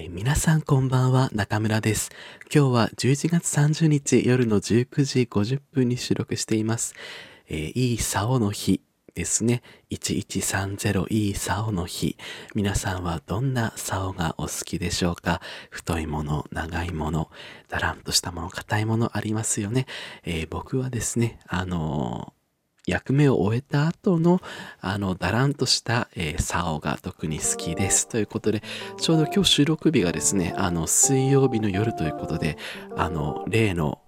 [0.00, 2.10] え皆さんこんばんは、中村です。
[2.54, 6.94] 今日は11月30日夜の19時50分に収録しています。
[7.48, 8.80] えーいい竿の日
[9.16, 9.60] ですね。
[9.90, 12.16] 1130いい竿の日。
[12.54, 15.40] 皆さんはどんな竿がお好きでしょうか？
[15.68, 17.28] 太いもの、長いもの、
[17.68, 19.86] だらんとしたもの、硬いものありますよね。
[20.22, 22.37] えー僕はですね、あのー
[22.88, 24.40] 役目を終えた後の、
[24.80, 28.08] あの、だらんとした、えー、竿が特に好きです。
[28.08, 28.62] ということで、
[28.98, 32.56] ちょうど今日収録日がですね、あの、水曜日の夜ということで、
[32.96, 34.00] あの、例の、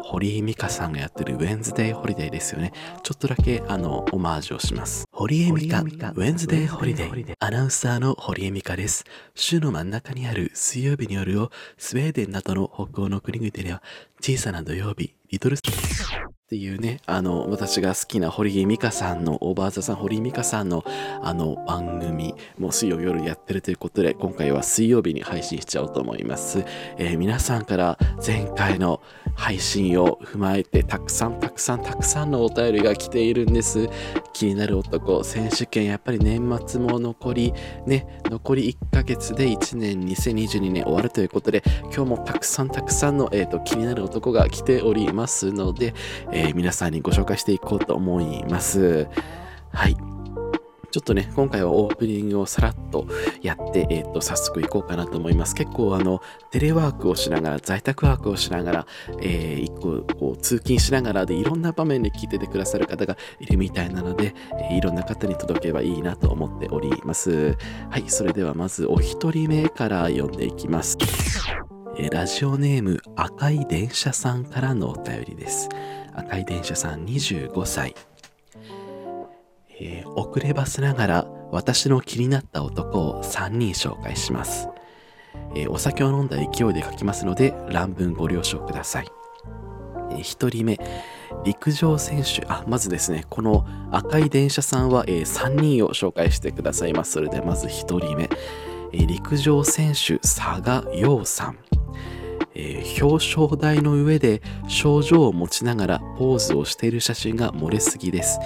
[0.00, 2.72] 堀井美香さんがやってる WEDNESDAY HOLIDAYですよね。
[3.02, 5.04] ちょっとだけ、あの、オマージュをします。
[5.12, 7.34] 堀井美香、 WEDNESDAY HOLIDAY。
[7.40, 9.04] アナウンサーの堀井美香です。
[9.34, 13.82] 週の真ん中にある水曜日の夜を、スウェーデンなどの北欧の国々では、
[14.22, 15.62] 小さな土曜日、リトルス
[16.48, 20.82] っていうね、あの、私が好きな堀井美香さんの、 OVER THE SUN、堀井美香さんの、
[21.20, 26.64] あの、番組、もう水曜夜やってるということで、今回は水曜日に配信しちゃおうと思います。
[26.96, 29.02] えー皆さんから前回の
[29.38, 33.88] 配信を踏まえて、たくさんたくさんたくさんのお便りが来ているんです。
[34.32, 37.54] 気になる男、選手権、やっぱり年末も残り、
[37.86, 45.94] ね、残り1ヶ月で1年、2022年終わるということで、今日もたくさんたくさんの、えーと気になる男が来ておりますので、
[46.32, 49.06] えー皆さんにご紹介していこうと思います。
[49.70, 50.07] はい。
[50.90, 53.06] ちょっとね、今回はオープニングをさらっと
[53.42, 55.54] やって、えっ、と、早速行こうかなと思います。
[55.54, 58.86] 結構、あの、テレワークをしながら、在宅ワークをしながら、
[59.20, 64.34] えー一個、こう、通勤しながらで、いろんな場面で聞いててくださる方がいるみたいなので、
[64.70, 67.56] えーいろんな方に届けばいいなと思っております。
[67.90, 70.96] はい、それではまず、お一人目から読んでいきます。
[71.98, 75.68] えラジオネーム赤い電車さんからのお便りです。
[76.14, 77.94] 赤い電車さん25歳。
[79.80, 84.68] えー遅ればせながら私の気になった男を3人紹介します。
[85.54, 89.08] えーお酒を飲んだ勢いで書きますので乱文ご了承ください。
[90.10, 90.78] え1人目、
[91.44, 92.44] 陸上選手。
[92.48, 97.12] あ、まずですね、この赤い電車さんは、え3人を紹介してくださいます。
[97.12, 98.30] それでまず1人目、
[98.92, 101.58] えー陸上選手、佐賀陽さん。
[102.54, 108.40] えー表彰台の上で症状を持ちながらポーズをしている写真が漏れすぎです。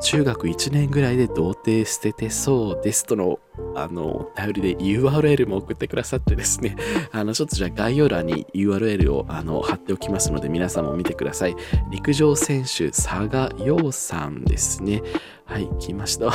[0.00, 3.40] 中学1年ぐらいで童貞捨ててそうですとの、
[3.74, 6.76] あの、お便りで URL も送ってくださってですね、
[7.12, 11.56] あの、ちょっとじゃあ概要欄に URL をあの貼っておきますので皆さんも見てください。
[11.90, 15.02] 陸上選手、佐賀陽さんですね。
[15.44, 16.28] はい、来ました。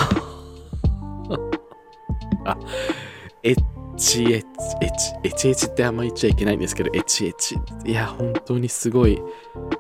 [2.46, 2.58] あ、
[3.44, 4.38] エッチエッチ、
[4.82, 7.56] エッチ、エチエチってあんま言っちゃいけないんですけど、エチエチ。
[7.86, 9.22] いや、本当にすごい。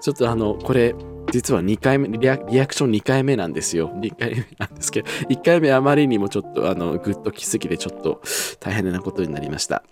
[0.01, 0.95] ちょっとあの、これ、
[1.31, 3.89] 実は2回目リア、リアクション2回目なんですよ。
[3.95, 8.21] 2回目なんですけど、1回目あまりにもちょっと、あの、グッときすぎて、ちょっと
[8.59, 9.83] 大変なことになりました。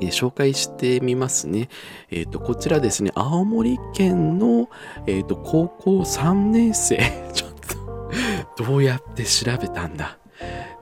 [0.00, 1.68] えー紹介してみますね。
[2.10, 4.68] えっ、と、こちらですね、青森県の、
[5.06, 6.98] えっ、と、高校3年生。
[7.32, 7.50] ちょっ
[8.56, 10.18] と、どうやって調べたんだ？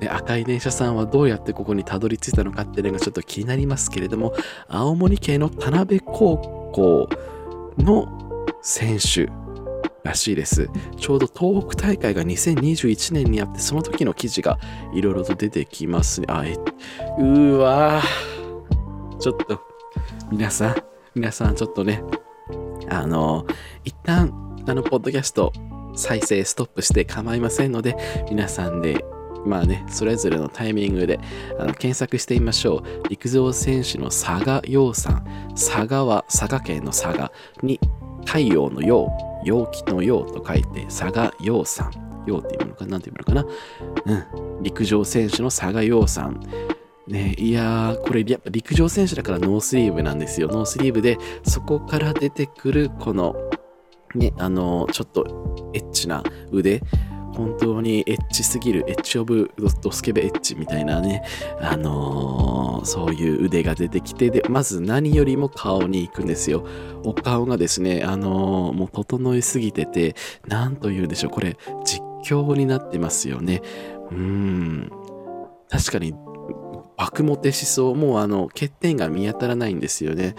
[0.01, 4.35] ね、赤い電車さんはどうやってここにたどり着いたのかっていうのがちょっと気になりますけれども、
[4.69, 6.37] 青森県の田辺高
[6.73, 7.09] 校
[7.79, 9.31] の選手
[10.05, 10.69] らしいです。
[10.97, 14.59] ちょうど東北大会が2021年にあって、その時の記事が
[14.95, 16.27] いろいろと出てきますね。
[16.31, 16.57] あ、え、
[17.19, 18.03] うわ
[19.19, 19.61] ちょっと、
[20.31, 20.75] 皆さん、
[21.15, 22.03] 皆さんちょっとね、
[22.89, 23.47] あの、
[23.85, 25.53] 一旦、あの、ポッドキャスト
[25.95, 27.97] 再生ストップして構いませんので、
[28.31, 29.05] 皆さんで、
[29.47, 31.21] まあね、それぞれのタイミングで
[31.59, 33.09] あの検索してみましょう。
[33.09, 35.25] 陸上選手の佐賀陽さん。
[35.55, 37.81] 佐賀は佐賀県の佐賀に
[38.25, 39.11] 太陽の陽、
[39.45, 42.25] 陽気の陽と書いて佐賀陽さん。
[42.27, 42.99] 陽っていうのかな？
[42.99, 43.47] んていうのかな？
[44.07, 44.63] うん。
[44.63, 46.41] 陸上選手の佐賀陽さん。
[47.07, 50.49] ね、いやー、これやっぱ陸上選手だからノースリーブなんですよ。
[50.49, 53.37] ノースリーブで、そこから出てくるこの、
[54.17, 56.83] ね、あの、ちょっとエッチな腕。
[57.37, 61.23] 本当にエッチすぎる、エッチ of the ドスケベエッチみたいなね、
[61.61, 66.65] あのーそういう腕が出てきて、で、まず何よりも顔に行くんですよ。
[67.05, 70.15] お顔がですね、あのーもう整いすぎてて、
[70.47, 73.63] なんと言うんでしょう、これ、実況になってますよね。
[74.11, 74.91] うん。
[75.69, 76.15] 確かに、
[76.97, 77.95] 爆モテしそう。
[77.95, 80.35] もうあの、欠点が見当たらないんですよね。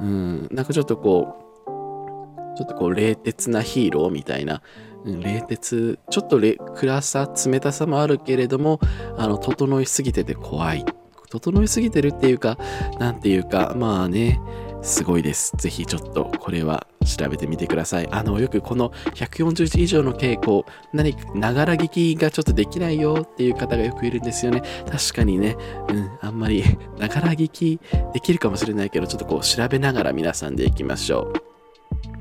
[0.00, 0.48] うん。
[0.50, 4.62] なんかちょっとこう、ちょっとこう、冷徹なヒーローみたいな。
[5.04, 6.40] 冷徹、ちょっと
[6.74, 8.80] 暗さ、冷たさもあるけれども、
[9.16, 10.84] あの、整いすぎてて怖い。
[11.30, 12.58] 整いすぎてるっていうか、
[12.98, 14.40] なんていうか、まあね、
[14.82, 15.52] すごいです。
[15.56, 18.08] ぜひちょっとこれは調べてみてください。
[18.12, 24.62] あの、よくこの140字以上の稽古、何か、ながら聞きがちょっとできないよっていう方がよくいるんですよね。
[24.90, 25.56] 確かにね、
[25.88, 26.62] うん、あんまり、
[26.98, 27.80] ながら聞き
[28.12, 31.53] できるかもしれないけど、ちょっとこう調べながら皆さんでいきましょう。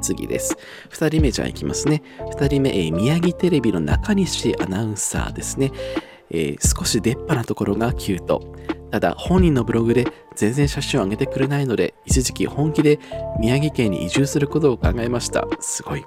[0.02, 0.58] 次です。
[0.92, 2.04] 2人目じゃあいきますね。
[2.20, 5.72] 2人目、えー、宮城テレビの中西アナウンサーですね。
[6.30, 8.54] えー、少し出っ歯なところがキュート。
[8.94, 10.06] ただ本人のブログで
[10.36, 13.00] 全然写真を上げてくれないので一時期本気で
[13.40, 16.06] 宮城県に移住することを考えましたすごい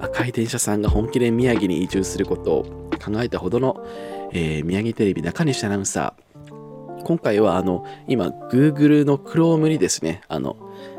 [0.00, 2.62] 赤い電車さんが本気で宮城に移住することを
[3.04, 3.86] 考えたほどの、
[4.32, 10.56] えー、宮城テレビ中西アナウンサー今回はあの今 Google の Chrome にですねあの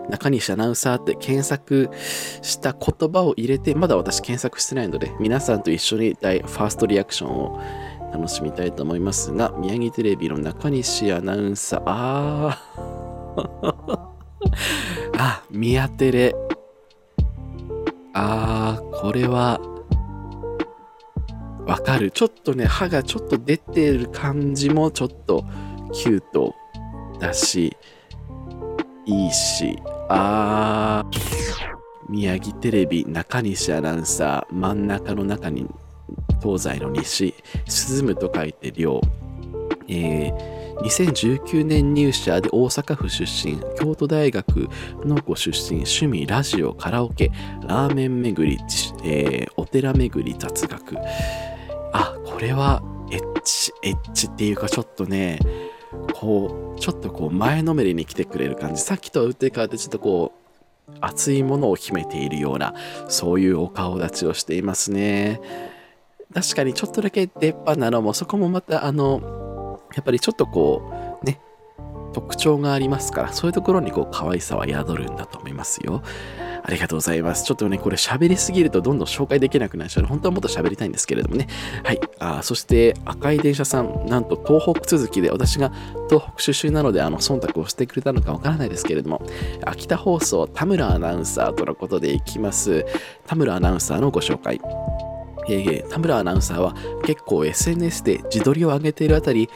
[0.10, 1.90] 中西アナウンサーって検索
[2.42, 7.60] した言葉を入れてまだ私検索してないので皆さんと一緒に大ファーストリアクションを
[8.16, 14.16] 楽しみたいと思いますが、宮城テレビの中西アナウンサー、あー
[15.18, 16.36] あ、宮テレ。
[18.14, 19.60] あー、これは、
[21.68, 22.12] わかる。
[22.12, 25.44] ちょっとね、歯がちょっと出てる感じもちょっと
[25.92, 26.56] キュート
[27.20, 27.76] だし、
[29.06, 35.68] いいし、あー、宮城テレビ中西アナウンサー、真ん中の中に
[36.42, 37.34] 東西の西、
[38.00, 39.02] 涼むと書いて寮。
[39.88, 44.70] えー、2019年入社で大阪府出身、京都大学
[45.04, 47.32] のご出身、趣味、ラジオ、カラオケ、
[47.68, 48.58] ラーメン巡り、
[49.04, 50.98] えー、お寺巡り、雑学。
[51.94, 55.40] あ、これはエッチ、エッチっていうかちょっとね、
[56.14, 58.82] こう、ちょっとこう前のめりに来てくれる感じ。
[58.82, 60.34] さっきとは打って変わってちょっとこ
[60.90, 62.74] う、熱いものを秘めているような、
[63.08, 65.42] そういうお顔立ちをしていますね。
[66.34, 71.40] 確かにちょっとだけ出っ歯なのも、そこもまた、あの、やっぱりちょっとこう、ね、
[72.14, 76.02] 特徴がありますから、そういうところにこう、可愛さは宿るんだと思いますよ。
[76.68, 77.46] ありがとうございます。
[77.46, 81.48] ちょっとね、これ喋りすぎるとどんどん紹介できなくなっちゃうので、本当はもっと喋りたいんですけれどもね。
[81.84, 82.00] はい。
[82.18, 85.72] あそして、赤い電車さん、なんと東北続きで、私が
[86.10, 89.22] 東北出身なので、あの、忖度をしてくれたのかわからないですけれども、
[89.64, 92.84] 秋田放送、田村アナウンサーとのことでいきます。
[93.28, 94.60] 田村アナウンサーのご紹介。
[95.48, 96.76] えー、田村アナウンサーは
[97.06, 99.48] 結構 SNS で自撮りを上げているあたり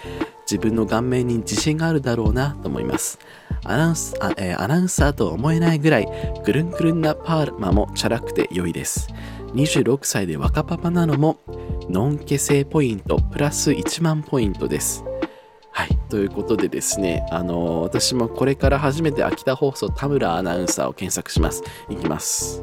[0.50, 3.18] 自分の顔面に自信があるだろうなと思います
[3.64, 6.08] アナウンスあ、えー、アナウンサーとは思えないぐらい
[6.46, 9.10] ぐるんぐるんなパーマもチャラくて良いです
[9.54, 11.40] 26歳で若パパなのも
[11.90, 15.04] ノンケ性ポイントプラス1万ポイントです
[15.72, 15.98] はい。
[16.10, 21.64] ということでですね、あのー、私もこれから初めて秋田放送田村アナウンサーを検索します。
[21.90, 22.62] いきます。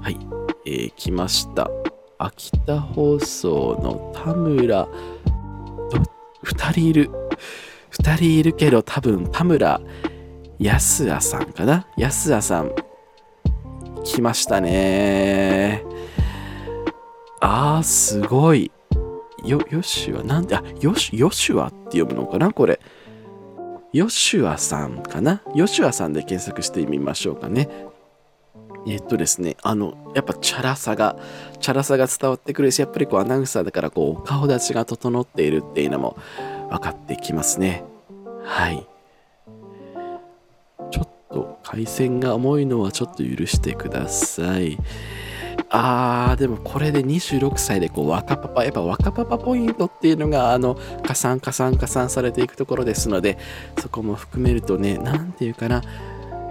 [0.00, 0.18] はい。
[0.64, 1.68] えー、来ました。
[2.18, 4.86] 秋田放送の田村、
[6.44, 7.10] 2人いる。
[7.92, 9.80] 2人いるけど多分田村
[10.58, 11.86] 安也さんかな？
[11.96, 12.72] 安也さん。
[14.04, 15.84] 来ましたね
[17.40, 18.70] あー、すごい。
[19.44, 22.52] よ、よしは、なんで、あ、よし、よしはって読むのかな？
[22.52, 22.80] これ。
[23.92, 25.42] ヨシュアさんかな？
[25.54, 27.68] ヨシュアさんで検索してみましょうかね。
[28.86, 31.16] えっとですね、あの、やっぱチャラさが、
[31.60, 36.16] チャラさが伝わってくるし、やっぱりこうアナウンサーだからこう、顔立ちが整っているっていうのも
[36.70, 37.84] 分かってきますね。
[38.44, 38.86] はい。
[40.90, 44.78] ちょっと回線が重いのはちょっと許してください。
[45.68, 53.38] あー、でもこれで26歳でこう若パパ、やっぱ若パパポイントっていうのが、あの、加算加算加算されていくところですので、
[53.78, 55.82] そこも含めるとね、なんていうかな、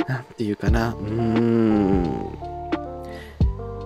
[0.07, 2.29] なんていうかな、うーん。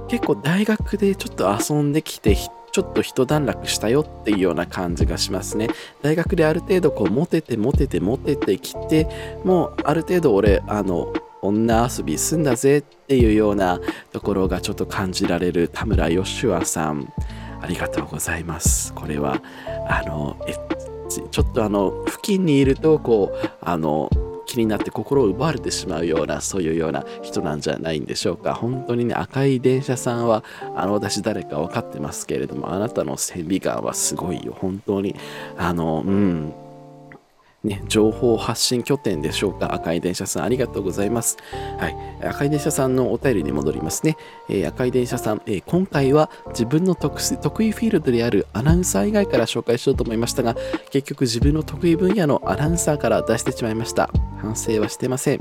[0.07, 2.37] 結構大学でちょっと遊んできて、
[2.73, 5.69] ちょっと一段落したよっていうような感じがしますね。
[6.01, 9.07] 大学である程度こうモテてモテてモテてきて、
[9.45, 11.13] もうある程度俺、あの、
[11.43, 13.79] 女遊びすんだぜっていうような
[14.11, 17.13] ところがちょっと感じられる田村義和さん。
[17.61, 18.91] ありがとうございます。
[18.93, 19.39] これは、
[19.87, 20.35] あの、
[21.07, 24.09] ちょっとあの、付近にいると、こう、あの、
[24.53, 28.53] 気になって心を奪われてしまうようなそういうような人なんじゃないんでしょうか。
[28.53, 30.43] 本当にね赤い電車さんは
[30.75, 34.55] あの私誰か分かってますけれどもあなたの線美眼はすごいよ。
[34.59, 35.15] 本当に
[35.57, 36.53] あのうん。
[37.63, 41.37] ね、情報発信拠点でしょうか赤い電車さんありがとうございます。
[41.77, 41.95] はい、
[42.27, 44.17] 赤い電車さんのお便りに戻りますね。
[44.49, 47.19] えー、赤い電車さん、えー、今回は自分の得
[47.63, 50.55] 意フィールドであるアナウンサー以外から紹介しようと思いましたが、
[50.91, 54.09] 結局自分の得意分野のアナウンサーから出してしまいました。
[54.41, 55.39] 反省はしてません。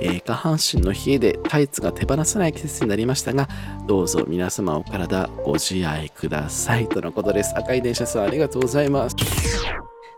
[0.00, 3.48] えー、下半身の冷えでタイツが手放せない季節になりましたが、
[3.86, 6.88] どうぞ皆様お体ご自愛ください。
[6.88, 7.54] とのことです。
[7.58, 9.16] 赤い電車さんありがとうございます。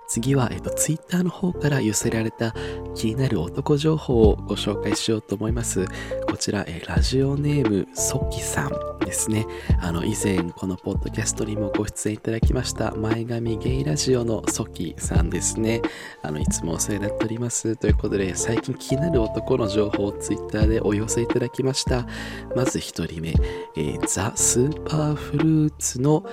[0.06, 2.54] 次は、えっと、ツイッターの方から寄せられた
[2.94, 5.86] 気になる男情報をご紹介しようと思います。
[6.28, 9.46] こちら、えラジオネーム、ソキさんですね。
[9.80, 15.80] あの、以前、このポッドキャストにもご出演いただきました、前髪ゲイラジオのソキさんですね。
[16.22, 17.76] あの、いつもお世話になっております。
[17.76, 22.06] ということで、最近気になる男の情報をツイッターでお寄せいただきました。
[22.54, 23.30] まず一人目、
[23.76, 26.24] えー、ザ・スーパーフルーツの、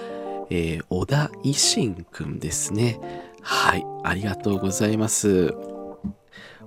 [0.49, 2.99] えー、小田維新くんですね。
[3.41, 5.53] はい、ありがとうございます。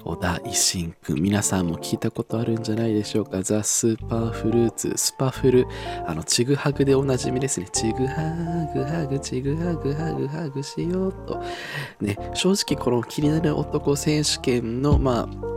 [0.04, 3.42] 小田惟真くん、皆さんも聞いたことあるんじゃないでしょうか。
[3.42, 5.66] THE SUPER FRUIT、スパフル、
[6.06, 7.68] あの、ちぐはぐでおなじみですね。
[7.72, 11.42] ちぐはぐはぐ、ちぐはぐはぐはぐしようと。
[12.02, 15.53] ね、正直この気になる男選手権の、まあ、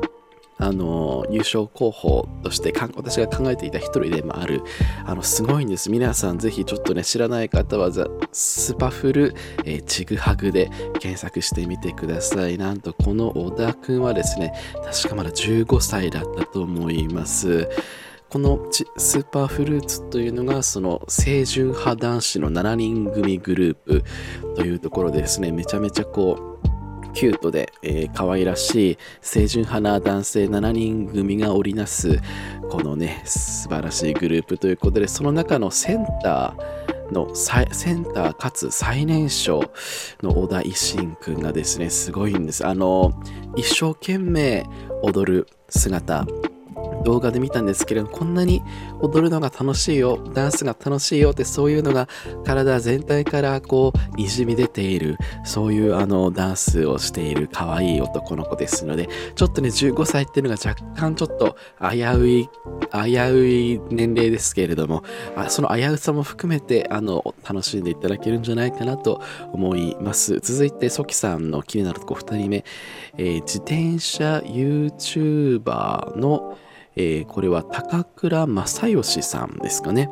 [0.68, 4.64] あの優勝候補として私が考えていた一人でもある
[5.06, 5.90] あのすごいんです。
[5.90, 10.70] 皆さんぜひちょっとね知らない方はザスパフル、えー、チグハグで
[11.00, 12.58] 検索してみてください。
[12.58, 17.70] なんとこの小田くんはですね確かまだ15歳だったと思います。
[18.30, 24.04] このスーパーフルーツというのがその清純派男子の7人組グループ
[24.58, 26.77] というところでですねめちゃめちゃこう
[27.18, 32.20] キュートで、えー、可愛らしい清純派な男性7人組が織りなす
[32.70, 39.64] このね素晴らしいグループということでその中のセンターのセンターかつ最年少
[40.22, 42.68] の小田維新くんがですねすごいんです。
[42.68, 43.20] あの
[43.56, 44.64] 一生懸命
[45.02, 46.28] 踊る姿
[47.08, 48.62] 動画で見たんですけれどこんなに
[49.00, 52.10] 踊るのが楽しいよダンスが楽しいよってそういうのが
[52.44, 62.50] 体全体からこうにじみ出ているそういうあのダンスをしている可愛い男の子ですのでちょっとね15歳っていうのが若干ちょっと危うい
[62.92, 65.04] 危うい年齢ですけれども
[65.38, 69.22] あその危うさも含めてあの楽しんでいただけるんじゃないかなと
[69.54, 70.42] 思います。
[70.42, 72.66] 続いてソキさんの気になるとこ2人目、
[73.18, 76.58] えー、自転車 YouTuber の
[76.98, 80.10] えー、これは高倉正義さんですかね。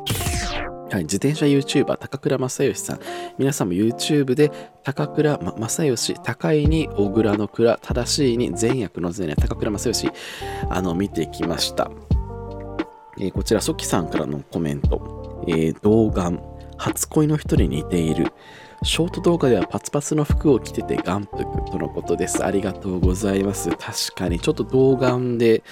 [0.90, 3.00] はい、自転車 YouTuber 高倉正義さん。
[3.38, 4.52] 皆さんも YouTube で
[4.84, 10.10] 高倉正義、高いに小倉の倉、正しいに善悪の善ね、高倉正義、
[10.70, 11.90] あの、見てきました。
[13.18, 15.44] えー、こちら、ソキさんからのコメント。
[15.48, 16.38] えー、童顔、
[16.78, 18.32] 初恋の人に似ている。
[18.82, 22.44] ショート動画ではパツパツの服を着てて眼福とのことです。
[22.44, 23.70] ありがとうございます。
[23.70, 25.62] 確かにちょっと童顔で、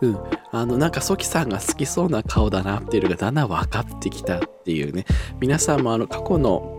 [0.00, 0.18] うん、
[0.50, 5.04] あの、なんかソキさんが好きそうな顔だなっていうのがだんだん分かってきたっていうね。
[5.40, 6.70] 皆さんもあの過去の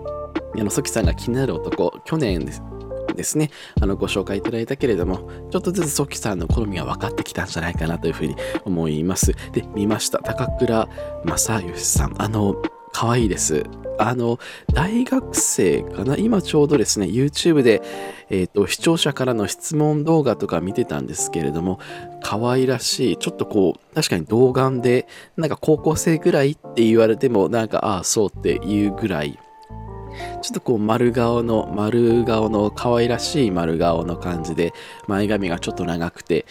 [0.58, 2.62] あのソキさんが気になる男、去年です。
[3.16, 3.50] ですね、
[3.82, 9.34] あのご紹介いただいたけれども、ちょっとずつソキさんの好みが分かってきたんじゃないかなというふうに思います。
[9.52, 10.20] で、見ました。
[10.20, 10.88] 高倉
[11.24, 12.22] 正義さん。
[12.22, 12.56] あの、
[12.98, 13.66] 可愛いです。
[14.00, 14.40] あの、
[14.74, 16.16] 大学生かな？
[16.16, 17.82] 今ちょうどですね、YouTube で、
[18.30, 21.82] えっ、ー、と、視聴者からの質問動画とか見てたんですけれども、
[22.24, 29.38] 可愛らしい、ちょっとこう、確かに童顔で、なんか高校生ぐらいって言われても、なんか、ああ、そうっていうぐらい、
[30.42, 34.72] ちょっとこう丸顔の、丸顔の可愛らしい丸顔の感じで、
[35.10, 36.46] 前髪がちょっと長くて、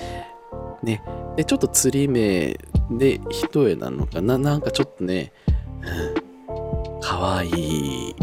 [0.82, 1.02] ね、
[1.36, 2.58] で、ちょっと釣り目
[2.90, 4.36] で一重なのかな？
[4.36, 5.32] なんかちょっとね、
[7.04, 8.14] かわいい。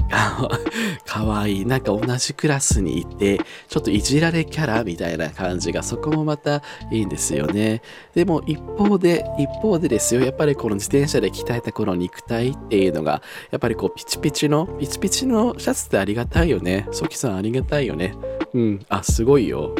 [1.05, 1.65] かわいい。
[1.67, 7.83] なんか同じクラスにいて、ちょっといじられキャラみたいな感じが、そこもまたいいんですよね。
[8.15, 13.21] でも一方で、一方でですよ、やっぱりこの自転車で鍛えたこの肉体っていうのが、
[13.51, 16.87] やっぱりこうピチピチの、ピチピチのシャツってありがたいよね。
[16.91, 18.15] ソキさんありがたいよね。
[18.55, 18.85] うん。
[18.89, 19.75] あ、すごいよ。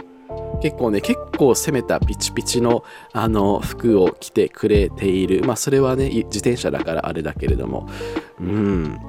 [0.62, 5.43] 結構ね、結構攻めたピチピチのあの服を着てくれている。
[5.43, 7.89] まあそれはね、自転車だからあれだけれども。
[8.42, 9.00] うん。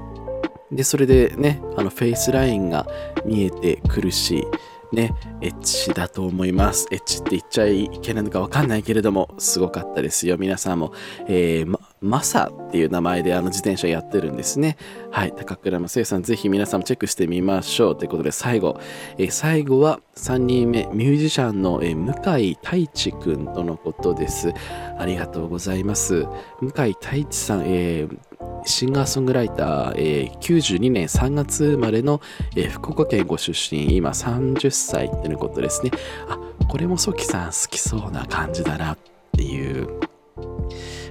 [0.71, 2.87] で、それでね、あのフェイスラインが
[3.25, 4.47] 見えてくるし、
[4.93, 6.87] ね、エッチだと思います。
[6.91, 10.37] エッチって言っちゃいけないのかわかんないけれども、すごかったですよ。
[10.39, 10.93] 皆さんも、
[11.29, 14.77] えー、ま、マサっていう名前であの自転車やってるんですね。
[15.11, 15.33] はい。
[15.33, 17.97] 高倉正さん、ぜひ皆さんもチェックしてみましょう。
[17.97, 18.79] ということで、最後。
[19.17, 24.53] えー、最後は3人目、ミュージシャンの、えー、向井太一くんとのことです。
[24.99, 26.27] ありがとうございます。
[26.61, 28.32] 向井太一さん、えー
[28.65, 32.21] シンガーソングライター、え、92年3月生まれの、
[32.57, 35.91] え、福岡県ご出身、今30歳っていうことですね。
[36.29, 38.99] あ、これもソキさん好きそうな感じだなっ
[39.33, 39.89] ていう、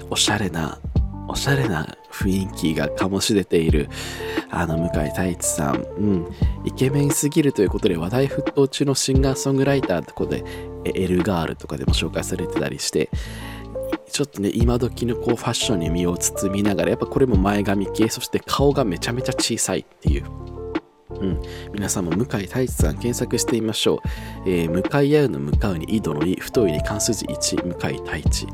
[0.10, 0.80] おしゃれな、
[1.28, 3.90] おしゃれな雰囲気が醸し出ている、
[4.50, 5.76] あの、向井太一さん。
[5.76, 6.28] うん。
[6.66, 10.44] イケメンすぎるということで話題沸騰中のシンガーソングライターってことで、
[10.86, 13.10] エルガールとかでも紹介されてたりして、
[14.12, 20.26] ちょっとね、今時のこうファッションに身を包みながら、やっぱこれも前髪系、そして顔がめちゃめちゃ小さいっていう。
[21.22, 21.42] うん、
[21.74, 24.02] 皆さんも向井太一さん検索してみましょ
[24.46, 24.50] う。
[24.50, 28.48] えー、向かい合うの向かうに井戸の井、太いに関数字1、向井太一。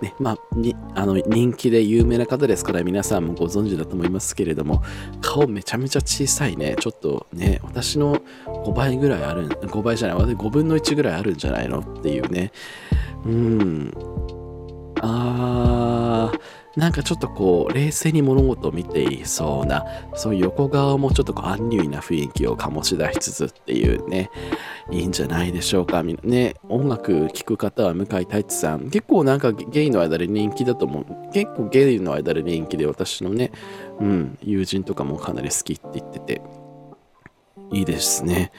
[0.00, 4.82] ね、まあ、にあの人気で有名な方ですから皆さんもご存知だと思いますけれども、
[5.20, 6.76] 顔めちゃめちゃ小さいね。
[6.78, 12.52] ちょっとね、私の5倍ぐらいある、5倍じゃない、私5分の1ぐらいあるんじゃないのっていうね。
[13.24, 13.92] うん。
[15.04, 24.30] あー、なんかちょっとこう、冷静に物事を見ていそうな、そういう横顔もちょっとこう、アンニュイな雰囲気を醸し出しつつっていうね、
[24.92, 26.04] いいんじゃないでしょうか。
[26.04, 31.32] みね、音楽聴く方は向井太一さん、結構なんかゲイの間で人気だと思う。
[31.32, 33.50] 結構ゲイの間で人気で、私のね、
[33.98, 36.42] うん、友人とかもかなり好きって言ってて、
[37.72, 38.52] いいですね。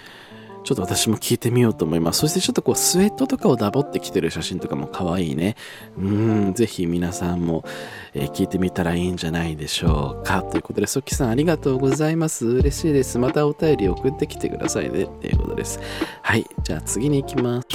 [0.63, 2.19] ちょっと私も聞いてみようと思います。
[2.19, 5.55] そしてちょっとこうスウェットとかをダボってきてる写真とかも可愛いね。
[5.97, 7.65] うん、ぜひ皆さんも、
[8.13, 10.41] えー、聞いてみたらいいんじゃないでしょうか。
[10.41, 12.47] ということで、ソッキさんありがとうございます。
[12.47, 13.19] 嬉しいです。
[13.19, 15.05] またお便り送ってきてくださいね。
[15.05, 15.79] ということです。
[16.21, 17.67] はい、じゃあ次に行きます。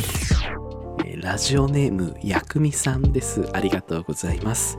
[1.04, 3.48] えー、ラジオネーム、やくみさんです。
[3.52, 4.78] ありがとうございます。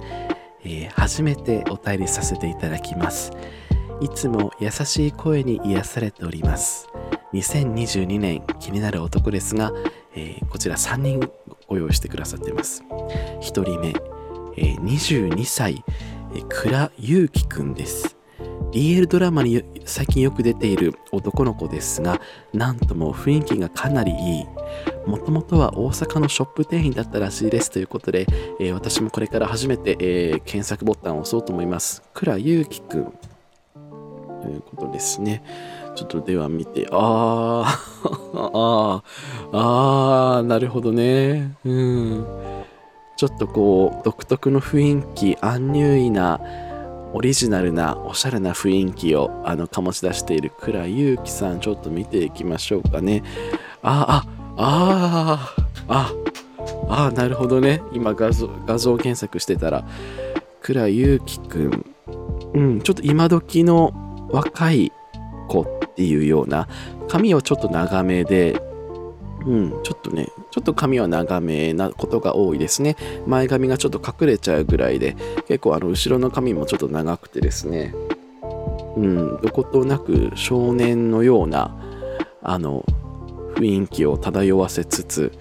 [0.64, 3.32] えー、初めてお便りさせていただきます。
[4.02, 6.88] いつも優しい声に癒されております。
[7.34, 9.74] 2022年気になる男ですが、
[10.16, 11.30] えー、こちら3人
[11.68, 12.84] ご用意してくださっています。
[13.42, 13.90] 1人目、
[14.56, 15.84] えー、22歳、
[16.34, 18.16] えー、倉祐樹くんです。
[18.72, 22.22] BL ドラマに最近よく出ている男の子ですが、
[22.54, 24.46] なんとも雰囲気がかなりいい。
[25.06, 28.28] もともとは大阪のショップ店員だったらしいですということで、
[28.60, 32.04] えー、私もこれから初めて、えー、検索ボタンを押そうと思います。
[32.14, 33.14] 倉祐樹くん
[34.42, 35.44] ということですね。
[35.96, 41.56] ちょっとでは見て、あー、 あー、あー、なるほどね。
[41.66, 42.26] うん。
[43.18, 46.40] ちょっとこう、独特の雰囲気、アンニュイな、
[47.12, 53.24] オリジナルな、おしゃれな雰囲気を、あの、醸し出している倉祐樹さん、ちょっと見ていきましょうかね。
[53.82, 54.24] あ、
[54.58, 55.54] あ、あ
[55.88, 56.14] あ、
[56.90, 57.82] あ、あ、なるほどね。
[57.94, 59.84] 今画像、画像検索してたら、
[60.62, 61.86] 倉祐樹くん、
[62.54, 64.92] うん、ちょっと今時の若い
[65.48, 66.68] 子っていうような
[67.08, 68.62] 髪はちょっと長めで
[69.46, 72.96] うん、ちょっとね、ちょっと髪は長めなことが多いですね。
[73.26, 75.16] 前髪がちょっと隠れちゃうぐらいで、
[75.48, 77.94] 結構あの後ろの髪もちょっと長くてですね、
[78.96, 81.76] うん、どことなく少年のような、
[82.42, 82.86] あの、
[83.56, 85.32] 雰囲気を漂わせつつ、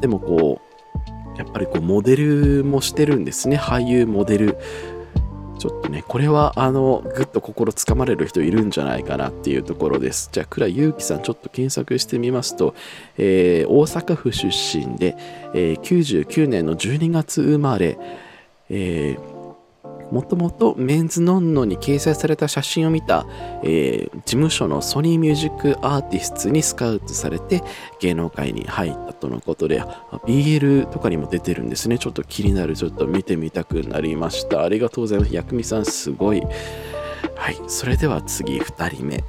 [0.00, 0.60] でもこ
[1.34, 3.56] う、やっぱりこうモデルもしてるんですね。
[3.56, 4.58] 俳優、モデル。
[5.58, 10.30] ちょっとね、これはあの、ぐっと心つかまれる人いるんじゃないかなっていうところです。
[10.32, 12.74] じゃあ、倉祐樹さん、ちょっと検索してみますと、
[13.16, 15.16] えー、大阪府出身で、
[15.54, 17.98] えー、99年の12月生まれ、
[18.70, 19.27] えー
[20.10, 23.26] もともとメンズノンノに掲載された写真を見た、
[23.62, 27.62] えー、事務所のソニーミュージックアーティストにスカウトされて
[28.00, 29.82] 芸能界に入ったとのことで
[30.26, 31.98] BL とかにも出てるんですね。
[31.98, 32.76] ちょっと気になる。
[32.76, 34.62] ちょっと見てみたくなりました。
[34.62, 35.34] ありがとうございます。
[35.34, 36.42] 薬味さんすごい。
[37.36, 37.56] はい。
[37.66, 39.24] それでは次2人目。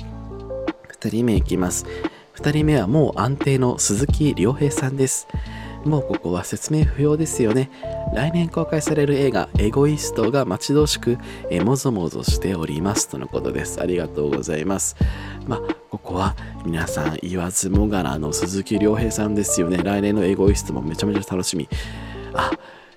[0.99, 1.85] 2人目いきます。
[2.35, 5.27] 2人目はもう安定の鈴木亮平さんです。
[5.85, 7.69] もうここは説明不要ですよね。
[8.13, 11.17] 来年公開される映画、エゴイストが待ち遠しく、
[11.49, 13.07] えもぞもぞしております。
[13.07, 13.81] とのことです。
[13.81, 14.95] ありがとうございます。
[15.47, 19.77] まあ、ここは皆さん言わずもがなの鈴木亮平さんですよね。
[19.77, 21.69] 来年のエゴイストもめちゃめちゃ楽しみ。
[22.33, 22.51] あ、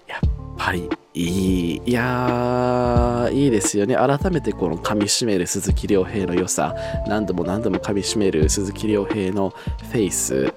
[0.07, 0.21] やっ
[0.59, 1.83] ぱりいい。
[1.87, 3.95] いやー、いいですよね。
[3.95, 6.75] 改めてこの噛みしめる鈴木亮平の良さ、
[7.07, 9.51] 何度も何度も噛みしめる鈴木亮平の
[9.91, 10.53] フェイス、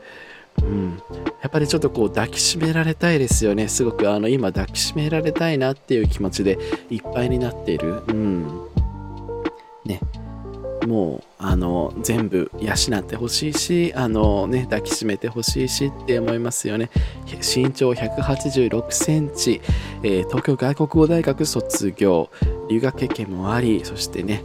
[0.62, 1.02] うん、
[1.41, 3.68] やっぱりちょっとこう抱きしめられたいですよね。
[3.68, 6.58] すごくあの今抱きしめられたいなっていう気持ちで
[6.89, 8.02] いっぱいになっている。
[8.08, 8.48] うん。
[9.86, 10.00] ね。
[10.88, 16.89] もうあの全部養ってほしいしあのね抱きしめてほしいしって思いますよね。
[17.41, 19.62] 身長186センチ、
[20.04, 22.30] えー、東京外国語大学卒業
[22.70, 24.44] 留学経験もありそしてね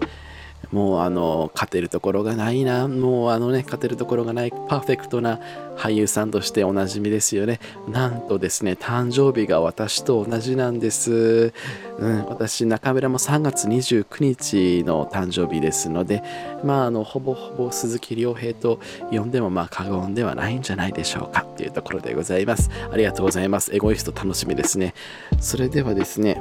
[0.73, 2.89] もうあの勝てるところがないな。
[2.89, 5.41] もうあのね勝てるところがないパーフェクトな
[5.77, 7.61] 俳優さんとしておなじみですよね。
[7.89, 11.53] なんとですね誕生日が私と同じなんです、
[11.99, 16.23] うん、私中村も3月29日の誕生日ですので
[16.65, 18.81] まああのほぼほぼ鈴木亮平と
[19.11, 22.71] 呼んでもまあ過言ではないんじゃないでしょうかというところでございます。
[22.93, 23.75] ありがとうございます。
[23.75, 24.95] エゴイスト楽しみですね。
[25.41, 26.41] それではですね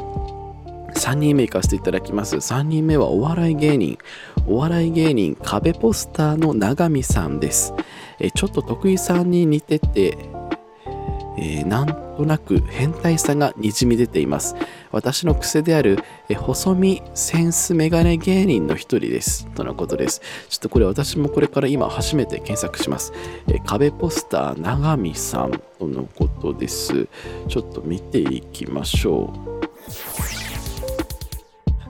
[1.00, 2.36] 3人目行かせていただきます。
[2.36, 3.98] 3人目はお笑い芸人。
[4.48, 7.74] お笑い芸人、壁ポスターの永見さんです。
[8.20, 10.18] えちょっと徳井さんに似てて、
[11.38, 14.56] えー、なんとなく変態さがにじみ出ています。
[14.92, 19.48] 私の癖である、え、細身センスメガネ芸人の一人です。
[19.56, 20.22] とのことです。
[20.50, 23.14] ちょっとこれ私もこれから今初めて検索します。
[23.48, 27.08] え、壁ポスター長見さんとのことです。
[27.48, 29.59] ちょっと見ていきましょう。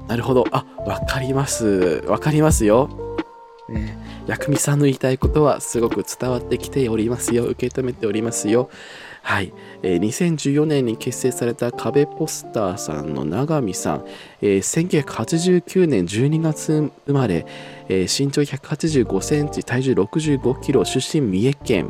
[0.09, 0.43] なるほど。
[0.51, 2.03] あ、わかります。
[2.07, 2.89] わかりますよ。
[3.69, 3.95] ね、
[4.25, 7.45] 薬味さんの言いたいことはすごく伝わってきておりますよ。
[7.45, 8.71] 受け止めておりますよ。
[9.21, 14.05] はい、えー、2014年に結成された壁ポスターさんの永見さん、
[14.41, 17.45] えー、1989年12月生まれ、
[17.87, 21.85] えー、身長185センチ、体重65キロ、出身三重県。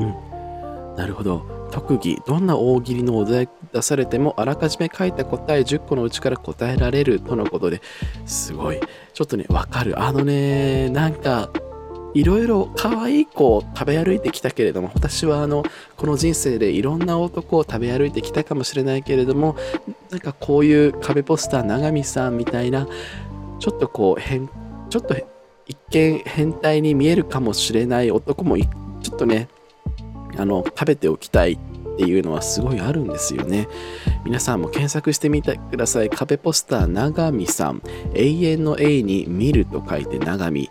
[0.00, 1.68] うん、なるほど。
[1.70, 7.82] 特技、どんな大喜利のお題出されてもあらかじめ書いた答え10個のうちから答えられるとのことで
[8.24, 8.80] すごい。
[9.12, 10.00] ちょっとね、わかる。
[10.00, 11.50] あのね、なんか、
[12.14, 15.64] いろいろ可愛い子を食べ歩いてきたけれども私はあの
[15.98, 19.54] この人生でいろんな男を食べ歩いてきたかもしれないけれども
[20.08, 22.88] なんかこういう壁ポスター永見さんみたいな
[23.58, 24.48] ちょっとこう変
[24.88, 25.14] ちょっと
[25.66, 29.48] 一見変態に見えるかもしれない男もちょっとね
[30.38, 31.58] あの食べておきたい
[31.96, 33.68] っていうのはすごいあるんですよね。
[34.26, 36.10] 皆さんも検索してみてください。
[36.10, 37.82] 壁ポスター長見さん。
[38.14, 40.70] 永遠の A に見ると書いて長見。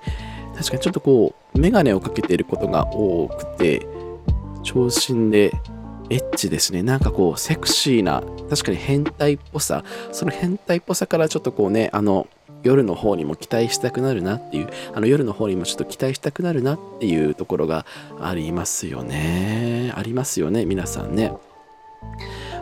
[0.55, 3.87] 確かにちょっとこう、メガネをかけていることが多くて、
[4.61, 5.51] 長身で
[6.11, 6.83] エッチですね。
[6.83, 12.27] なんかこう、セクシーな、確かに変態っぽさ、その変態っぽさからちょっとこうね、あの、
[12.65, 17.85] 夜の方にも期待したくなるなっていう、あの夜の方にもちょっと期待したくなるなっていうところが
[18.19, 19.93] ありますよね。
[19.95, 21.31] ありますよね、皆さんね。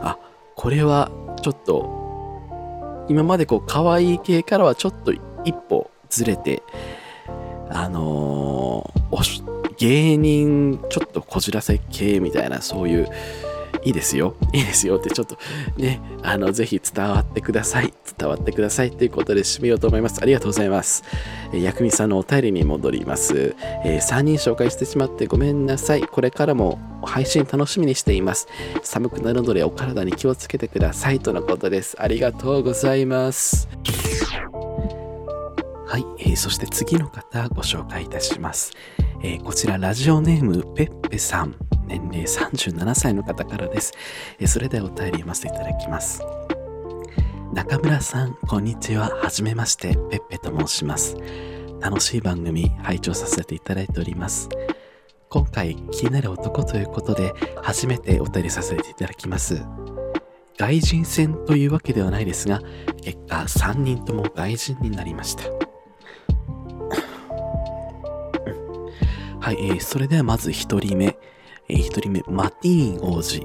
[0.01, 0.17] あ、
[0.55, 1.09] これは
[1.41, 5.13] ちょっと、今までこう、可愛い系からはちょっと
[5.45, 6.61] 一歩ずれて、
[7.69, 13.07] あのー、芸人ちょっとこじらせ系みたいなそういう
[13.85, 14.35] いいですよ。
[14.53, 15.37] いいですよってちょっと
[15.77, 17.93] ねあのぜひ伝わってください。
[18.17, 18.91] 伝わってください。
[18.91, 20.19] ということで締めようと思います。
[20.21, 21.03] ありがとうございます。
[21.53, 26.01] え薬味さんのお便りに戻ります、えー、3人紹介してしまってごめんなさい。
[26.01, 28.47] これからも配信楽しみにしています。
[28.83, 31.95] 寒くなるのでお体に気をつけてくださいとのことです。
[31.99, 33.67] ありがとうございます。
[35.85, 38.71] はい、えー、そして次の方ご紹介いたします。
[39.21, 41.55] えー、こちらラジオネームペッペさん、
[41.87, 43.93] 年齢37歳の方からです。
[44.45, 46.21] それではお便り読ませていただきます。
[47.53, 49.09] 中村さん、こんにちは。
[49.09, 51.17] はじめまして、ペッペと申します。
[51.79, 54.49] 楽しい番組、拝聴させていただいております。
[55.29, 59.61] 今回、気になる男ということで、初めてお便りさせていただきます。
[60.57, 62.61] 外人戦というわけではないですが、
[63.03, 65.43] 結果3人とも外人になりました。
[69.39, 71.12] はい、えー、それではまず1人目。
[71.73, 73.41] えー、1人目、マティーン王子。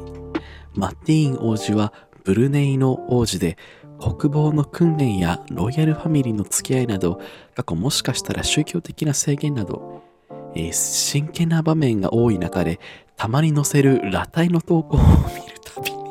[0.74, 3.56] マティーン王子はブルネイの王子で、
[3.98, 7.22] 国防の訓練やロイヤルファミリーの付き合いなど、
[7.56, 10.02] 過去もしかしたら宗教的な制限など、
[10.54, 12.80] えー、真剣な場面が多い中で、
[13.16, 15.12] たまに載せる裸体の投稿を見る
[15.64, 15.98] たびに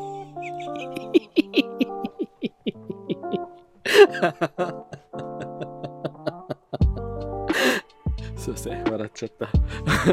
[8.36, 9.46] すいません、笑っちゃった。
[9.46, 9.62] 笑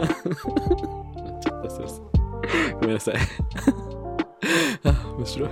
[0.03, 0.38] っちゃっ
[0.99, 1.04] た、
[3.05, 3.17] さい。
[4.85, 5.51] あ、面白い。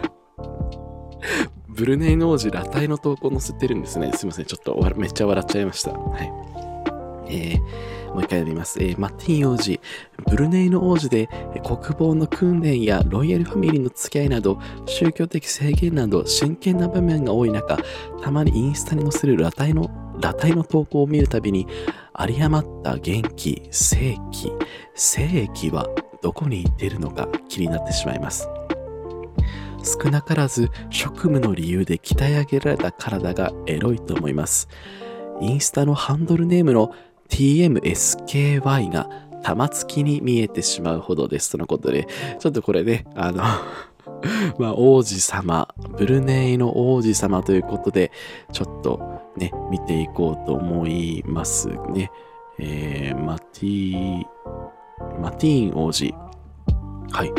[1.69, 4.13] ブルネイの王子、裸体の投稿載せてるんですね。
[4.15, 5.93] すいません、ちょっとめっちゃ笑っちゃいました。
[5.93, 6.33] はい。
[7.29, 8.79] えー、もう一回やります。
[8.83, 9.81] えー、マッティン王子、
[10.29, 11.29] ブルネイの王子で
[11.65, 17.79] 国防の訓練やロイヤルファミリーの付き合いなど、宗教的制限など真剣な場面が多い中、
[18.23, 21.67] たまにインスタに載せる裸体の裸体の投稿を見るたびに、
[22.21, 24.53] 有り余った元気、正気、
[24.95, 25.89] 正気は
[26.23, 28.49] どこに行っているのか気になってしまいます。
[29.85, 34.69] 少なからず職務の理由で鍛え上げられた体がエロいと思います。
[35.41, 36.95] インスタのハンドルネームの
[37.29, 39.09] TMSKY が
[39.43, 42.07] 玉突きに見えてしまうほどですとのことで、
[42.39, 43.43] ちょっとこれね、あの
[44.59, 48.13] まあ、王子様、ブルネイの王子様ということで、
[48.53, 49.01] ちょっと
[49.37, 52.11] ね、見ていこうと思いますね。
[52.59, 54.23] えー、マティ
[55.23, 56.13] マティーン王子。
[57.13, 57.33] はい。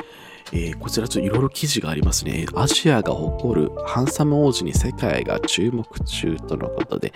[0.54, 2.46] えー、こちらちょっといろいろ記事がありますね。
[2.56, 7.12] アジアが誇るハンサム王子に世界が注目中とのことで、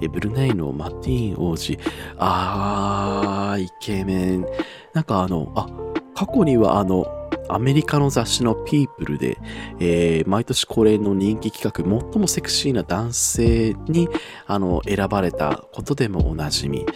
[0.00, 1.78] え、ブルネイのマティーン王子。
[2.16, 4.46] あー、イケメン。
[4.94, 5.66] なんかあの、あ、
[6.14, 7.06] 過去にはあの、
[7.48, 9.36] アメリカの雑誌のピープルで、
[9.78, 14.08] えー、毎年恒例の人気企画、最もセクシーな男性に
[14.46, 16.86] あの選ばれたことでもおなじみ。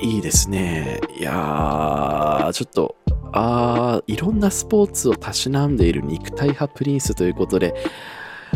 [0.00, 1.00] いいですね。
[1.16, 2.96] いやー、ちょっと、
[3.32, 7.74] あいろんなスポーツをたしなんでいる肉体派プリンスということで、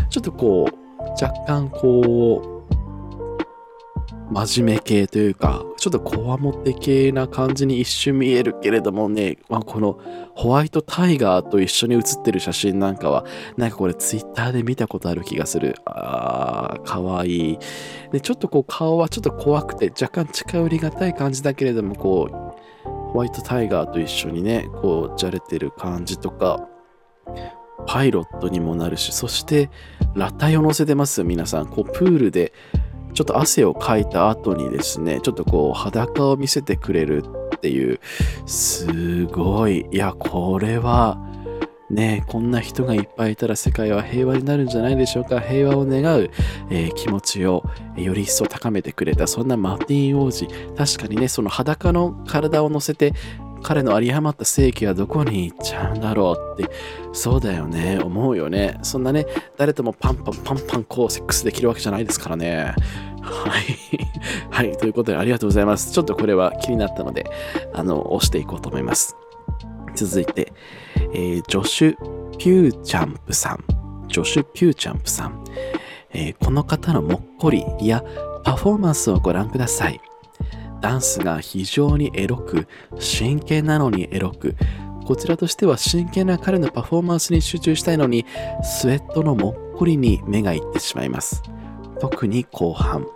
[0.09, 2.52] ちょっとこう、若干こう、
[4.31, 9.99] 真面目系というか、ちょっとこわもて系な感じに一瞬見えるけれどもね、まあ、この
[10.35, 13.25] ホワイトタイガーと一緒に写ってる写真なんかは、
[13.57, 15.75] なんかこれツイッターで見たことある気がする。
[15.85, 17.59] あー、かわいい。
[18.11, 22.53] で、ちょっとこう顔はちょっと怖くて若干近寄りがたい感じだけれども、こう、
[23.11, 26.67] ホワイトタイガーと一緒にね、こう、じゃれてる感じとか、
[27.85, 29.69] パイロットにもなるし、そして、
[30.15, 31.67] 裸体を乗せてます、皆さん。
[31.67, 32.53] こう、プールで、
[33.13, 37.23] ちょっと汗をかいた後にですね、ちょっとこう裸を見せてくれる
[37.55, 37.99] っていう、
[38.45, 41.17] すごい、いや、これは、
[41.89, 45.39] ね、こんな人がいっぱいいたら世界は平和になるんじゃないでしょうか。
[45.39, 46.29] 平和を願う、
[46.71, 47.63] えー、気持ちを
[47.95, 50.47] より一層高めてくれた、そんなマーティン王子。
[50.75, 53.13] 確かにね、その裸の体を乗せて、
[53.63, 56.71] 彼の有り余った正義はどこに行っちゃうんだろうって、
[57.13, 58.77] そうだよね、思うよね。
[58.83, 59.25] そんなね、
[59.57, 62.75] 誰ともパンパンパンパンこうセックスできるわけじゃないですからね。
[63.21, 63.63] はい。
[64.51, 64.77] はい。
[64.77, 65.91] ということで、ありがとうございます。
[65.91, 67.25] ちょっとこれは気になったので、
[67.73, 69.15] あの、押していこうと思います。
[69.95, 70.51] 続いて、
[71.13, 71.95] えー、ジョシュ・
[72.37, 73.63] ピューチャンプさん。
[74.07, 75.43] ジョシュ・ピューチャンプさん。
[76.13, 78.03] えー、この方のもっこりや
[78.43, 80.01] パフォーマンスをご覧ください。
[80.83, 82.67] ダンスが非常にエロく、
[82.99, 84.57] 真剣なのにエロく、
[85.05, 88.25] こちらとしては真剣な彼のパフォーマンスに集中したいのに、
[88.61, 91.41] スウェットのもっこりに目がいってしまいます。
[92.01, 93.07] 特に後半。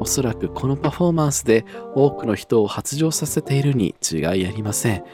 [0.00, 1.64] おそらくこのパフォーマンスで
[1.94, 5.04] 多くの人を発情させているに違いありません。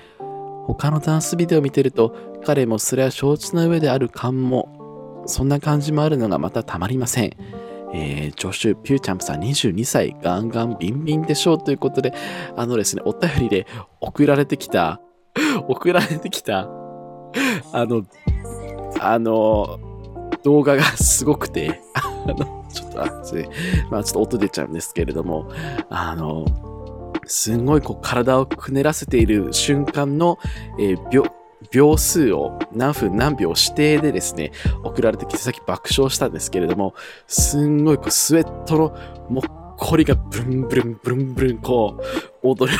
[0.66, 7.33] 他のダンスビデオを見てると、彼もそれは承知の上である感も、そんな感じもあるのがまたたまりません。
[7.94, 12.12] えー、ジョシュ・ピューチャンプさん22歳、ガンガンビンビンでしょうということで、
[12.57, 13.66] あのですね、お便りで
[14.01, 15.01] 送られてきた、
[15.68, 16.68] 送られてきた、
[17.72, 18.05] あの、
[19.01, 19.79] あの、
[20.44, 23.07] 動画がすごくて、あの、ちょっと、あ
[23.90, 25.51] まあちょっと音出ちゃうんですけれども、
[25.88, 26.44] あの、
[27.29, 30.38] すんごいこう体をくねらせている瞬間の、
[30.79, 31.09] えー、
[31.70, 34.52] 秒、数を何分何秒指定でですね、
[34.84, 36.94] 送られてきてさっき爆笑したんですけれども、
[37.26, 38.96] すんごいこうスウェットの
[39.28, 42.00] もっこりがブルンブルンブルンブルンこ
[42.42, 42.78] う、踊る、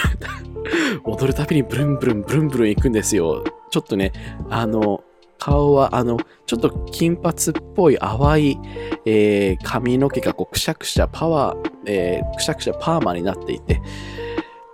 [1.05, 3.45] 踊るたびにブルンブルンブルンブルン行くんですよ。
[3.71, 4.13] ちょっとね、
[4.49, 5.03] あの、
[5.39, 7.37] 顔は、あの、ちょっと金髪っ
[7.75, 8.59] ぽい淡い、
[9.07, 13.81] えー、髪の毛がこうくしゃくしゃパワー、えー、くしゃくしゃパーマになっていて、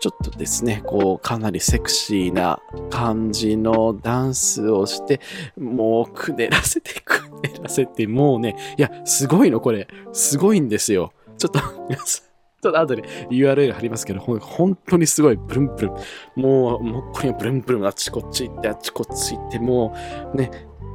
[0.05, 5.19] ちょっとですね、こう、かなりセクシーな感じのダンスをして、
[5.59, 9.89] もう、くねらせて、くねらせて、もうね、いや、すごいの、これ。
[10.13, 11.15] すごいんですよ。
[11.39, 12.25] ちょっと、皆さん。
[12.61, 15.93] ちょっと後で URL 貼りますけど、本当にすごい、ブルンブルン。
[16.37, 19.97] もう、もうこれブルンブルン、あっちこっち行って、あっちこっち行って、も
[20.35, 20.51] う、ね、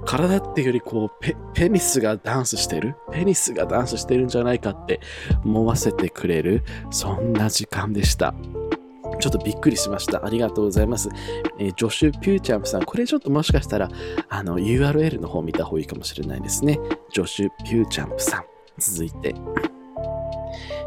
[0.06, 2.96] 体っていうよりこうペ、ペニスがダンスしてる？
[3.12, 5.00] ペニスがダンスしてるんじゃないかって
[5.44, 8.36] 思わせてくれる、そんな時間でした。
[9.20, 10.26] ちょっとびっくりしました。
[10.26, 11.10] ありがとうございます。
[11.58, 13.90] えー、ジョシュ・ピューチャンプさん、これちょっともしかしたら、
[14.30, 16.80] あの、URL の方見た方がいいかもしれないですね。
[17.12, 18.44] ジョシュ・ピューチャンプさん。
[18.80, 19.36] 続いて、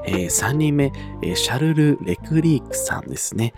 [0.06, 0.92] えー、3人目、
[1.22, 3.52] えー、シャルル・レクリークさんですね。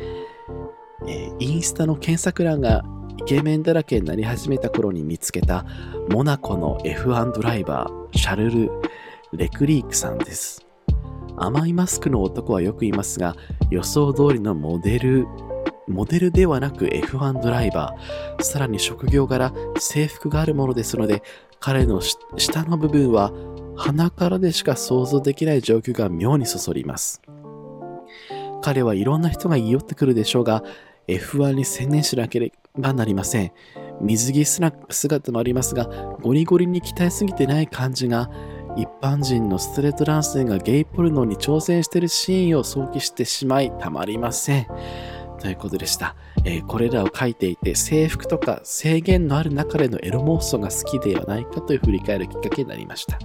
[1.07, 2.85] えー、インスタの検索欄が
[3.19, 5.65] イケメンだらけになり始めた頃に見つけた
[6.11, 8.71] モナコの F1 ドライバー、シャルル・
[9.33, 10.64] レクリークさんです。
[11.37, 13.37] 甘いマスクの男はよくいますが、
[13.71, 15.27] 予想通りのモデル、
[15.89, 21.23] モデルではなく F1 ドライバー、さらに職業柄制服があるものですので、
[21.61, 23.33] 彼の下の部分は
[23.77, 27.21] 鼻からでしか想像できない状況が妙にそそります。
[28.63, 30.63] 彼はいろんな人が言い寄ってくるでしょうが、
[31.09, 33.53] F1 に専念しなければなりません。
[34.01, 35.87] 水着姿もありますが、
[36.23, 38.31] ゴリゴリに鍛えすぎてない感じが
[38.77, 44.67] 一般人のストレート男性がゲイポルノに挑戦しているシーンを想起してしまいたまりません。
[45.41, 46.17] ということでした。
[46.45, 53.19] えー、これらを書いていて制服とか制限のある中でのエロ妄想が好きではないかという振り返るきっかけになりました。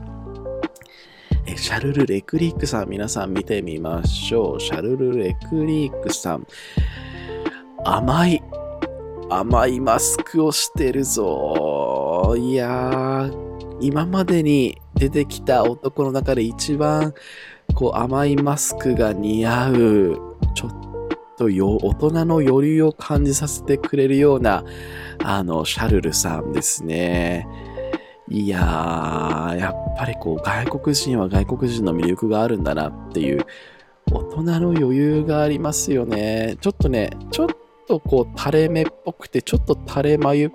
[1.46, 4.60] えシャルル・レクリークさん、皆さん見てみましょう。
[4.60, 6.46] シャルル・レクリークさん。
[7.86, 8.44] 甘い、
[9.30, 12.36] 甘いマスクをしてるぞ。
[12.38, 17.14] いやー、今までに出てきた男の中で一番
[17.74, 19.76] こう甘いマスクが似合う、
[20.54, 20.72] ちょっ
[21.38, 24.66] とよ大人の余裕を感じさせてくれるような、
[25.24, 27.48] あの、シャルルさんですね。
[28.28, 33.46] いやー、やっぱりこう外国人は外国人の魅力があるんだなっていう、
[34.12, 36.58] 大人の余裕がありますよね。
[36.60, 37.48] ちょっとね、ちょっ
[37.88, 40.52] とこう垂れ目っぽくて、ちょっと垂れ眉っ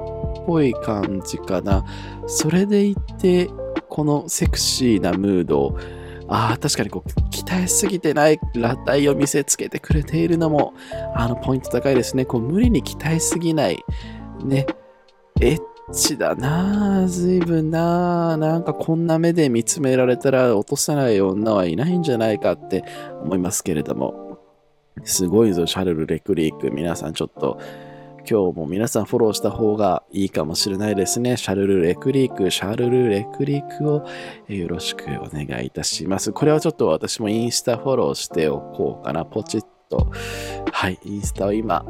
[0.46, 1.84] ぽい感じかな。
[2.26, 3.48] それでいて、
[3.94, 5.78] このセクシーなムード
[6.26, 10.74] ああ、確かにこう、鍛えすぎてない裸体を見せつけてくれているのも、
[11.14, 12.24] あの、ポイント高いですね。
[12.24, 13.78] こう、無理に鍛えすぎない。
[14.42, 14.66] ね。
[15.40, 15.60] エッ
[15.92, 18.36] チだなぁ、随分なぁ。
[18.36, 22.82] なんかこんな目で見つめられたら落とさない女はいないんじゃないかって
[23.22, 24.40] 思いますけれども。
[25.04, 26.72] すごいぞ、シャルル・レクリーク。
[26.72, 27.60] 皆さんちょっと、
[28.28, 31.36] 今日も皆さんフォローした方がいいかもしれないですね。
[31.36, 34.06] シャルル・レクリーク、シャルル・レクリークを
[34.48, 36.32] よろしくお願いいたします。
[36.32, 39.26] これはちょっと私もインスタフォローしておこうかな。
[39.26, 40.10] ポチッと。
[40.72, 41.84] はい、インスタを今、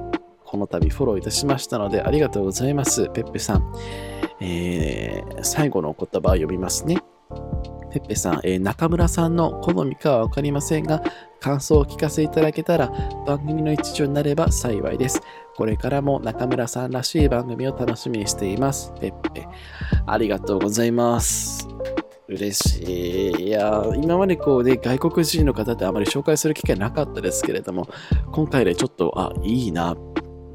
[0.45, 3.09] この度フォローいたしましたので、ありがとうございます。
[3.11, 3.73] ペッペさん。
[4.41, 6.99] えー、最後のお言葉を読みますね。
[7.93, 11.01] ペッペさん、えー、中村さんの好みかはわかりませんが、
[11.41, 12.91] 感想をお聞かせいただけたら
[13.27, 15.21] 番組の一助になれば幸いです。
[15.57, 18.93] これからも中村さんらしい番組を楽しみにしています。
[19.01, 19.47] ペッペ。
[20.07, 21.69] ありがとうございます。
[22.29, 23.49] 嬉しい。
[23.49, 27.89] いや、今までこうね、外国人の方ってあまり紹介する機会なかったですけれども、
[28.33, 29.95] 今回でちょっと、あ、いいな、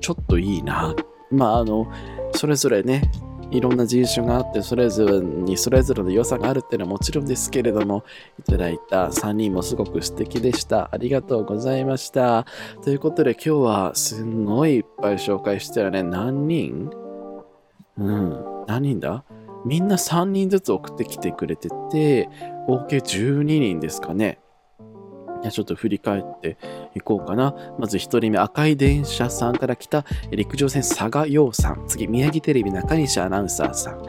[0.01, 0.95] ちょっといいな。
[1.31, 1.91] まあ、あの、
[2.33, 3.09] それぞれね、
[3.51, 8.03] いろんな人種があって、それぞれにそれぞれの良さがあるっていうのはもちろんですけれども、
[8.39, 10.89] いただいた3人もすごく素敵でした。
[10.91, 12.45] ありがとうございました。
[12.83, 16.03] ということで今日はすんごいいっぱい紹介したよね。
[16.03, 16.91] 何人？
[17.97, 18.65] うん。
[18.67, 19.23] 何人だ？
[19.65, 22.29] みんな3人ずつ送ってきてくれてて、
[22.67, 24.39] 合計12人ですかね。
[25.51, 26.57] ちょっと振り返って
[26.95, 27.55] いこうかな。
[27.77, 31.85] まず1人目、赤い電車さんから来た陸上船佐賀陽さん。
[31.87, 34.03] 次、宮城テレビ中西アナウンサーさん。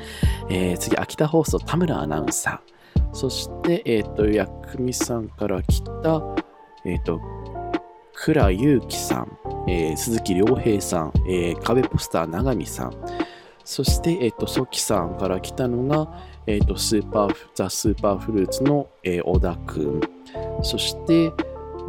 [0.50, 3.14] えー、次、秋田放送田村アナウンサー。
[3.14, 5.90] そして、えっ、ー、と、薬味さんから来た、
[6.84, 7.20] えっ、ー、と、
[8.14, 9.38] 倉祐樹さん、
[9.68, 12.92] えー、鈴木亮平さん、えー、壁ポスター長見さん。
[13.64, 20.00] そして、えっ、と、ソキさんから来たのが、えっ、と、スーパー、ザ・スーパーフルーツの、えー、小田くん。
[20.62, 21.32] そして、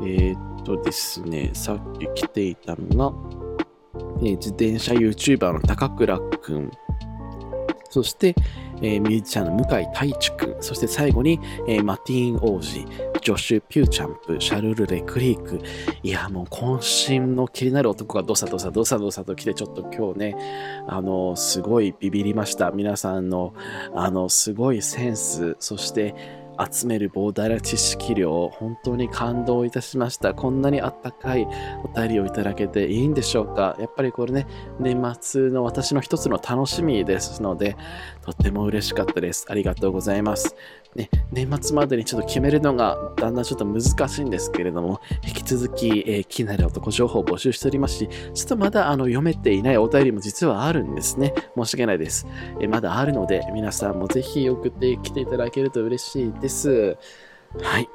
[0.06, 3.42] えっ、とですね、さっき来ていたのが、
[4.24, 6.72] え自転車 YouTuber の高倉くん。
[7.92, 8.36] そして、
[8.82, 10.64] えー、ミュージシャンの向井太一くん。
[10.64, 12.86] そして最後に、えー、マティーン王子、
[13.22, 15.60] ジョシュ・ピューチャンプ、シャルル・レクリーク。
[16.02, 20.36] いや、もう渾身の気になる男がドサドサドサドサと来て、ちょっと今日ね、
[20.88, 22.72] あの、すごいビビりました。
[22.72, 23.54] 皆さんの、
[23.94, 30.34] あの、すごいセンス、そして、集める膨大な知識量、本当に感動いたしました。
[30.34, 31.48] こんなにあったかい
[31.84, 34.48] お便りをいただけていいんでしょうかやっぱりこれね、
[34.80, 37.76] 年末の私の一つの楽しみですので、
[38.22, 39.46] とっても嬉しかったです。
[39.50, 40.56] ありがとうございます。
[40.96, 51.34] ね、年末までにちょっと決めるのがだんだんちょっと難しいんですけれども、引き続き、えー、気になる男情報を募集しておりますし、ちょっとまだあの読めていないお便りも実はあるんですね。
[51.56, 52.28] 申し訳ないです。
[52.60, 56.98] えー、まだあるので、皆さんもぜひ送ってきていただけると嬉しいです。
[57.62, 57.90] はい。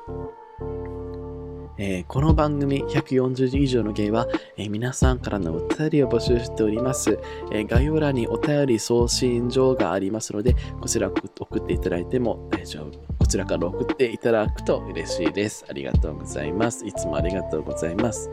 [1.78, 7.18] えー、この番組140以上の芸は、えー、皆さんからのお便りを募集しております、
[7.52, 13.06] えー、概要欄にお便り送信状がありますので、こちら送っていただいても大丈夫。
[13.18, 15.64] こちらから送っていただくと嬉しいです。
[15.68, 16.86] ありがとうございます。
[16.86, 18.30] いつもありがとうございます。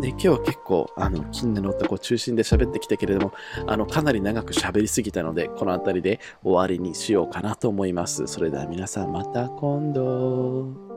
[0.00, 3.32] で、今日は結構、あの、近年の男中心で喋ってきたけれども、
[3.66, 8.26] あの、かなり長く喋りすぎたので、この辺りで終わりにしようかなと思います。
[8.28, 10.87] それでは皆さんまた今度。